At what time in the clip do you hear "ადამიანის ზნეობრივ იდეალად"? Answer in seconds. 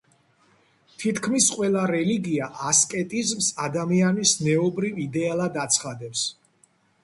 3.69-5.63